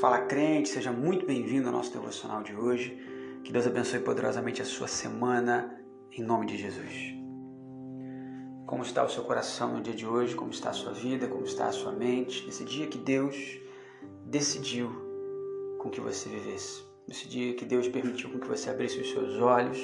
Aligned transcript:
Fala 0.00 0.20
crente, 0.20 0.68
seja 0.68 0.92
muito 0.92 1.26
bem-vindo 1.26 1.66
ao 1.66 1.72
nosso 1.72 1.92
devocional 1.92 2.40
de 2.44 2.54
hoje. 2.54 2.96
Que 3.42 3.52
Deus 3.52 3.66
abençoe 3.66 3.98
poderosamente 3.98 4.62
a 4.62 4.64
sua 4.64 4.86
semana, 4.86 5.76
em 6.12 6.22
nome 6.22 6.46
de 6.46 6.56
Jesus. 6.56 7.16
Como 8.64 8.84
está 8.84 9.04
o 9.04 9.08
seu 9.08 9.24
coração 9.24 9.74
no 9.74 9.82
dia 9.82 9.94
de 9.94 10.06
hoje? 10.06 10.36
Como 10.36 10.52
está 10.52 10.70
a 10.70 10.72
sua 10.72 10.92
vida? 10.92 11.26
Como 11.26 11.42
está 11.42 11.66
a 11.66 11.72
sua 11.72 11.90
mente? 11.90 12.46
Nesse 12.46 12.64
dia 12.64 12.86
que 12.86 12.96
Deus 12.96 13.58
decidiu 14.24 14.88
com 15.80 15.90
que 15.90 16.00
você 16.00 16.28
vivesse. 16.28 16.84
Nesse 17.08 17.26
dia 17.26 17.54
que 17.54 17.64
Deus 17.64 17.88
permitiu 17.88 18.30
com 18.30 18.38
que 18.38 18.46
você 18.46 18.70
abrisse 18.70 19.00
os 19.00 19.10
seus 19.10 19.34
olhos, 19.40 19.80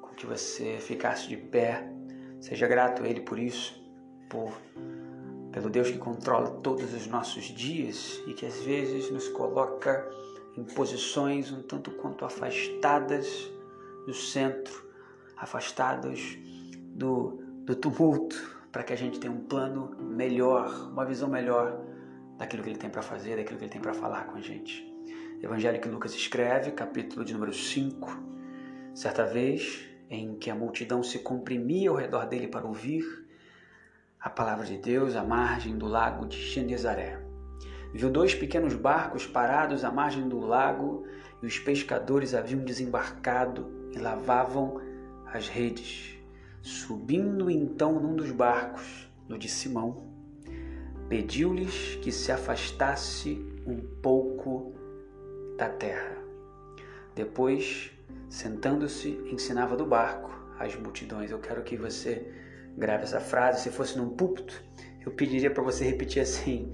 com 0.00 0.14
que 0.14 0.24
você 0.24 0.78
ficasse 0.80 1.28
de 1.28 1.36
pé. 1.36 1.86
Seja 2.40 2.66
grato 2.66 3.02
a 3.02 3.06
Ele 3.06 3.20
por 3.20 3.38
isso, 3.38 3.78
por 4.30 4.54
pelo 5.58 5.70
Deus 5.70 5.90
que 5.90 5.98
controla 5.98 6.50
todos 6.62 6.94
os 6.94 7.08
nossos 7.08 7.46
dias 7.46 8.22
e 8.28 8.32
que 8.32 8.46
às 8.46 8.60
vezes 8.60 9.10
nos 9.10 9.28
coloca 9.28 10.08
em 10.56 10.62
posições 10.62 11.50
um 11.50 11.62
tanto 11.62 11.90
quanto 11.90 12.24
afastadas 12.24 13.50
do 14.06 14.14
centro, 14.14 14.86
afastadas 15.36 16.38
do, 16.94 17.42
do 17.64 17.74
tumulto, 17.74 18.56
para 18.70 18.84
que 18.84 18.92
a 18.92 18.96
gente 18.96 19.18
tenha 19.18 19.32
um 19.32 19.40
plano 19.40 19.96
melhor, 19.98 20.92
uma 20.92 21.04
visão 21.04 21.28
melhor 21.28 21.84
daquilo 22.36 22.62
que 22.62 22.70
ele 22.70 22.78
tem 22.78 22.88
para 22.88 23.02
fazer, 23.02 23.36
daquilo 23.36 23.58
que 23.58 23.64
ele 23.64 23.72
tem 23.72 23.80
para 23.80 23.94
falar 23.94 24.26
com 24.26 24.38
a 24.38 24.40
gente. 24.40 24.86
Evangelho 25.42 25.80
que 25.80 25.88
Lucas 25.88 26.14
escreve, 26.14 26.70
capítulo 26.70 27.24
de 27.24 27.32
número 27.32 27.52
5, 27.52 28.16
certa 28.94 29.24
vez 29.24 29.88
em 30.08 30.36
que 30.36 30.50
a 30.50 30.54
multidão 30.54 31.02
se 31.02 31.18
comprimia 31.18 31.90
ao 31.90 31.96
redor 31.96 32.26
dele 32.26 32.46
para 32.46 32.64
ouvir, 32.64 33.27
a 34.20 34.28
palavra 34.28 34.66
de 34.66 34.76
Deus 34.76 35.14
à 35.14 35.22
margem 35.22 35.78
do 35.78 35.86
lago 35.86 36.26
de 36.26 36.36
Genezaré. 36.36 37.20
Viu 37.94 38.10
dois 38.10 38.34
pequenos 38.34 38.74
barcos 38.74 39.26
parados 39.26 39.84
à 39.84 39.92
margem 39.92 40.28
do 40.28 40.40
lago 40.40 41.06
e 41.40 41.46
os 41.46 41.58
pescadores 41.58 42.34
haviam 42.34 42.64
desembarcado 42.64 43.70
e 43.94 43.98
lavavam 43.98 44.80
as 45.32 45.48
redes. 45.48 46.18
Subindo 46.60 47.48
então 47.48 48.00
num 48.00 48.16
dos 48.16 48.32
barcos, 48.32 49.08
no 49.28 49.38
de 49.38 49.48
Simão, 49.48 50.08
pediu-lhes 51.08 51.96
que 52.02 52.10
se 52.10 52.32
afastasse 52.32 53.46
um 53.64 53.80
pouco 54.02 54.74
da 55.56 55.68
terra. 55.68 56.18
Depois, 57.14 57.92
sentando-se, 58.28 59.10
ensinava 59.30 59.76
do 59.76 59.86
barco 59.86 60.30
às 60.58 60.74
multidões. 60.74 61.30
Eu 61.30 61.38
quero 61.38 61.62
que 61.62 61.76
você 61.76 62.32
grave 62.78 63.02
essa 63.02 63.20
frase. 63.20 63.62
Se 63.62 63.70
fosse 63.70 63.98
num 63.98 64.10
púlpito, 64.10 64.62
eu 65.04 65.12
pediria 65.12 65.50
para 65.50 65.62
você 65.62 65.84
repetir 65.84 66.22
assim: 66.22 66.72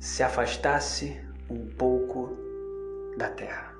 se 0.00 0.22
afastasse 0.22 1.20
um 1.48 1.66
pouco 1.66 2.36
da 3.16 3.28
terra. 3.28 3.72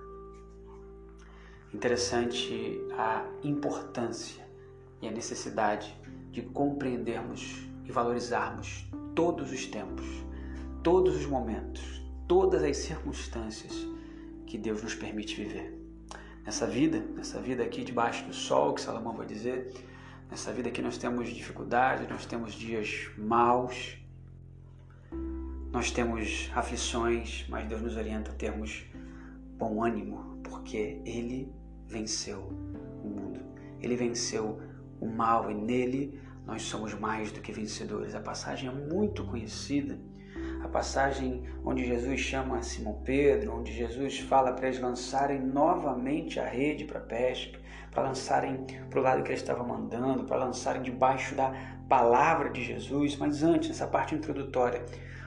Interessante 1.72 2.78
a 2.92 3.24
importância 3.42 4.44
e 5.00 5.08
a 5.08 5.10
necessidade 5.10 5.98
de 6.30 6.42
compreendermos 6.42 7.66
e 7.84 7.90
valorizarmos 7.90 8.86
todos 9.14 9.50
os 9.50 9.66
tempos, 9.66 10.06
todos 10.82 11.16
os 11.16 11.26
momentos, 11.26 12.02
todas 12.28 12.62
as 12.62 12.76
circunstâncias 12.76 13.72
que 14.46 14.58
Deus 14.58 14.82
nos 14.82 14.94
permite 14.94 15.34
viver. 15.34 15.78
Nessa 16.44 16.66
vida, 16.66 16.98
nessa 17.14 17.40
vida 17.40 17.62
aqui 17.62 17.84
debaixo 17.84 18.24
do 18.26 18.34
sol, 18.34 18.74
que 18.74 18.80
Salomão 18.80 19.14
vai 19.14 19.26
dizer, 19.26 19.72
Nessa 20.32 20.50
vida 20.50 20.70
aqui 20.70 20.80
nós 20.80 20.96
temos 20.96 21.28
dificuldades, 21.28 22.08
nós 22.08 22.24
temos 22.24 22.54
dias 22.54 23.10
maus, 23.18 23.98
nós 25.70 25.90
temos 25.90 26.50
aflições, 26.54 27.44
mas 27.50 27.68
Deus 27.68 27.82
nos 27.82 27.98
orienta 27.98 28.30
a 28.30 28.34
termos 28.34 28.82
bom 29.58 29.84
ânimo, 29.84 30.40
porque 30.42 31.02
Ele 31.04 31.52
venceu 31.86 32.48
o 33.04 33.08
mundo. 33.10 33.40
Ele 33.78 33.94
venceu 33.94 34.58
o 34.98 35.06
mal 35.06 35.50
e 35.50 35.54
nele 35.54 36.18
nós 36.46 36.62
somos 36.62 36.94
mais 36.94 37.30
do 37.30 37.42
que 37.42 37.52
vencedores. 37.52 38.14
A 38.14 38.20
passagem 38.20 38.70
é 38.70 38.72
muito 38.72 39.26
conhecida. 39.26 40.00
Passagem 40.72 41.44
onde 41.64 41.84
Jesus 41.84 42.18
chama 42.18 42.62
Simão 42.62 43.00
Pedro, 43.04 43.58
onde 43.58 43.72
Jesus 43.72 44.18
fala 44.18 44.52
para 44.52 44.68
eles 44.68 44.80
lançarem 44.80 45.38
novamente 45.38 46.40
a 46.40 46.46
rede 46.46 46.84
para 46.84 46.98
pesca 46.98 47.62
para 47.92 48.02
lançarem 48.04 48.66
para 48.90 48.98
o 48.98 49.02
lado 49.02 49.22
que 49.22 49.28
ele 49.28 49.38
estava 49.38 49.62
mandando, 49.62 50.24
para 50.24 50.38
lançarem 50.38 50.82
debaixo 50.82 51.34
da 51.34 51.52
palavra 51.88 52.48
de 52.50 52.64
Jesus. 52.64 53.16
Mas 53.16 53.42
antes, 53.42 53.68
nessa 53.68 53.86
parte 53.86 54.14
introdutória, 54.14 54.84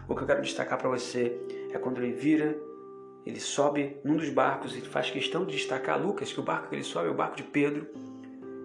o 0.07 0.15
que 0.15 0.23
eu 0.23 0.27
quero 0.27 0.41
destacar 0.41 0.77
para 0.77 0.89
você 0.89 1.39
é 1.71 1.77
quando 1.77 2.01
ele 2.01 2.13
vira, 2.13 2.57
ele 3.25 3.39
sobe 3.39 3.97
num 4.03 4.17
dos 4.17 4.29
barcos 4.29 4.75
e 4.75 4.81
faz 4.81 5.09
questão 5.09 5.45
de 5.45 5.55
destacar 5.55 6.01
Lucas, 6.01 6.33
que 6.33 6.39
o 6.39 6.43
barco 6.43 6.69
que 6.69 6.75
ele 6.75 6.83
sobe 6.83 7.07
é 7.07 7.11
o 7.11 7.15
barco 7.15 7.37
de 7.37 7.43
Pedro, 7.43 7.87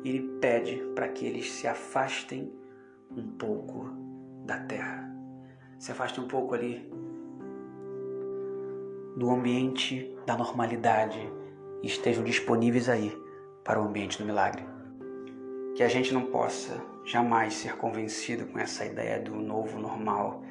e 0.03 0.09
ele 0.09 0.39
pede 0.41 0.77
para 0.95 1.09
que 1.09 1.27
eles 1.27 1.53
se 1.53 1.67
afastem 1.67 2.51
um 3.11 3.29
pouco 3.29 3.91
da 4.47 4.59
terra. 4.61 5.00
Se 5.81 5.93
afastem 5.93 6.23
um 6.23 6.29
pouco 6.29 6.55
ali 6.55 6.87
do 9.17 9.31
ambiente 9.31 10.15
da 10.27 10.37
normalidade 10.37 11.19
e 11.83 11.87
estejam 11.87 12.23
disponíveis 12.23 12.87
aí 12.87 13.11
para 13.65 13.81
o 13.81 13.87
ambiente 13.87 14.19
do 14.19 14.27
milagre. 14.27 14.63
Que 15.75 15.83
a 15.83 15.89
gente 15.89 16.13
não 16.13 16.27
possa 16.27 16.79
jamais 17.07 17.55
ser 17.55 17.79
convencido 17.79 18.45
com 18.49 18.59
essa 18.59 18.85
ideia 18.85 19.19
do 19.19 19.35
novo 19.35 19.79
normal, 19.79 20.43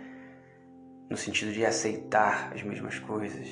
no 1.07 1.15
sentido 1.15 1.53
de 1.53 1.63
aceitar 1.63 2.51
as 2.51 2.63
mesmas 2.63 2.97
coisas, 2.97 3.47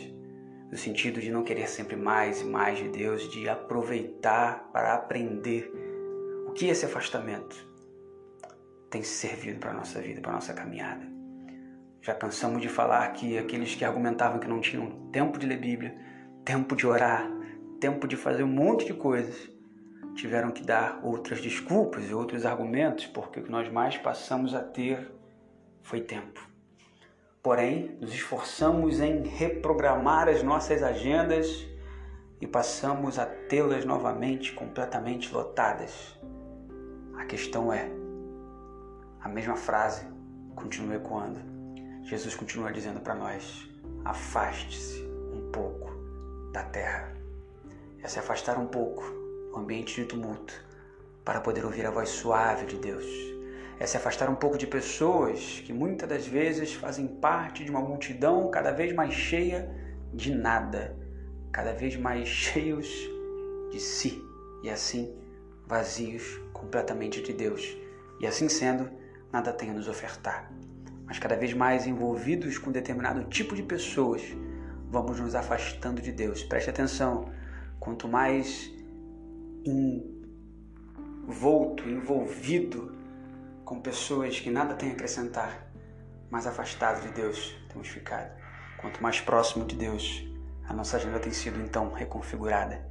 no 0.71 0.77
sentido 0.77 1.21
de 1.21 1.29
não 1.29 1.43
querer 1.43 1.69
sempre 1.69 1.95
mais 1.95 2.41
e 2.41 2.45
mais 2.45 2.79
de 2.79 2.89
Deus, 2.89 3.29
de 3.29 3.47
aproveitar 3.47 4.67
para 4.73 4.95
aprender 4.95 5.71
o 6.47 6.53
que 6.53 6.65
esse 6.69 6.87
afastamento 6.87 7.55
tem 8.89 9.03
servido 9.03 9.59
para 9.59 9.69
a 9.69 9.75
nossa 9.75 10.01
vida, 10.01 10.21
para 10.21 10.31
a 10.31 10.35
nossa 10.35 10.55
caminhada. 10.55 11.16
Já 12.07 12.15
cansamos 12.15 12.61
de 12.61 12.69
falar 12.69 13.11
que 13.11 13.37
aqueles 13.37 13.75
que 13.75 13.83
argumentavam 13.83 14.39
que 14.39 14.47
não 14.47 14.61
tinham 14.61 15.09
tempo 15.11 15.37
de 15.37 15.45
ler 15.45 15.57
Bíblia, 15.57 15.93
tempo 16.45 16.73
de 16.73 16.87
orar, 16.87 17.29
tempo 17.81 18.07
de 18.07 18.15
fazer 18.15 18.43
um 18.43 18.47
monte 18.47 18.85
de 18.85 18.93
coisas, 18.93 19.51
tiveram 20.15 20.49
que 20.49 20.63
dar 20.63 21.01
outras 21.03 21.41
desculpas 21.41 22.09
e 22.09 22.13
outros 22.13 22.45
argumentos, 22.45 23.05
porque 23.07 23.41
o 23.41 23.43
que 23.43 23.51
nós 23.51 23.67
mais 23.69 23.97
passamos 23.97 24.55
a 24.55 24.61
ter 24.61 25.11
foi 25.81 25.99
tempo. 25.99 26.39
Porém, 27.43 27.97
nos 27.99 28.13
esforçamos 28.13 29.01
em 29.01 29.23
reprogramar 29.23 30.29
as 30.29 30.41
nossas 30.41 30.81
agendas 30.81 31.67
e 32.39 32.47
passamos 32.47 33.19
a 33.19 33.25
tê-las 33.25 33.83
novamente 33.83 34.53
completamente 34.53 35.33
lotadas. 35.33 36.17
A 37.17 37.25
questão 37.25 37.73
é: 37.73 37.91
a 39.19 39.27
mesma 39.27 39.57
frase 39.57 40.07
continua 40.55 40.95
ecoando. 40.95 41.56
Jesus 42.07 42.35
continua 42.35 42.71
dizendo 42.71 43.01
para 43.01 43.13
nós: 43.13 43.69
afaste-se 44.05 45.03
um 45.33 45.51
pouco 45.51 45.91
da 46.53 46.63
terra. 46.63 47.13
É 48.01 48.07
se 48.07 48.17
afastar 48.17 48.57
um 48.57 48.67
pouco 48.67 49.03
o 49.53 49.57
ambiente 49.57 49.93
de 49.95 50.07
tumulto, 50.07 50.53
para 51.25 51.41
poder 51.41 51.65
ouvir 51.65 51.85
a 51.85 51.91
voz 51.91 52.07
suave 52.07 52.65
de 52.65 52.77
Deus. 52.77 53.05
É 53.77 53.85
se 53.85 53.97
afastar 53.97 54.29
um 54.29 54.35
pouco 54.35 54.57
de 54.57 54.65
pessoas 54.65 55.61
que 55.65 55.73
muitas 55.73 56.07
das 56.07 56.25
vezes 56.25 56.73
fazem 56.73 57.07
parte 57.07 57.65
de 57.65 57.69
uma 57.69 57.81
multidão 57.81 58.49
cada 58.49 58.71
vez 58.71 58.95
mais 58.95 59.13
cheia 59.13 59.69
de 60.13 60.33
nada, 60.33 60.95
cada 61.51 61.73
vez 61.73 61.97
mais 61.97 62.25
cheios 62.29 62.87
de 63.69 63.81
si 63.81 64.23
e 64.63 64.69
assim 64.69 65.13
vazios 65.65 66.39
completamente 66.53 67.21
de 67.21 67.33
Deus. 67.33 67.77
E 68.21 68.25
assim 68.25 68.47
sendo, 68.47 68.89
nada 69.29 69.51
tem 69.51 69.71
a 69.71 69.73
nos 69.73 69.89
ofertar. 69.89 70.49
Mas 71.07 71.17
cada 71.17 71.35
vez 71.37 71.53
mais 71.53 71.87
envolvidos 71.87 72.57
com 72.57 72.69
determinado 72.69 73.23
tipo 73.23 73.55
de 73.55 73.63
pessoas, 73.63 74.21
vamos 74.91 75.17
nos 75.21 75.33
afastando 75.35 76.01
de 76.01 76.11
Deus. 76.11 76.43
Preste 76.43 76.69
atenção, 76.69 77.31
quanto 77.79 78.09
mais 78.09 78.69
envolto, 81.25 81.87
envolvido 81.87 82.93
com 83.63 83.79
pessoas 83.79 84.37
que 84.37 84.51
nada 84.51 84.75
têm 84.75 84.89
a 84.89 84.93
acrescentar, 84.93 85.71
mais 86.29 86.45
afastado 86.45 87.01
de 87.01 87.13
Deus 87.13 87.55
temos 87.69 87.87
ficado. 87.87 88.29
Quanto 88.77 89.01
mais 89.01 89.21
próximo 89.21 89.63
de 89.65 89.77
Deus, 89.77 90.27
a 90.65 90.73
nossa 90.73 90.97
agenda 90.97 91.19
tem 91.19 91.31
sido 91.31 91.57
então 91.61 91.93
reconfigurada. 91.93 92.85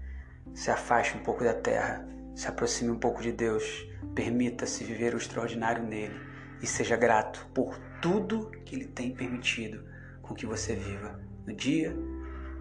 Se 0.55 0.71
afaste 0.71 1.19
um 1.19 1.23
pouco 1.23 1.45
da 1.45 1.53
terra, 1.53 2.09
se 2.35 2.49
aproxime 2.49 2.91
um 2.91 2.99
pouco 2.99 3.21
de 3.21 3.31
Deus, 3.31 3.87
permita-se 4.15 4.85
viver 4.85 5.15
o 5.15 5.19
extraordinário 5.19 5.83
nele 5.83 6.36
e 6.63 6.67
seja 6.67 6.97
grato 6.97 7.47
por 7.55 7.79
tudo 8.01 8.51
que 8.65 8.75
ele 8.75 8.87
tem 8.87 9.15
permitido 9.15 9.85
com 10.23 10.35
que 10.35 10.47
você 10.47 10.75
viva 10.75 11.21
no 11.47 11.55
dia 11.55 11.97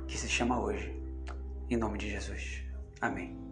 que 0.08 0.18
se 0.18 0.28
chama 0.28 0.60
hoje. 0.60 0.94
Em 1.70 1.78
nome 1.78 1.98
de 1.98 2.10
Jesus. 2.10 2.64
Amém. 3.02 3.45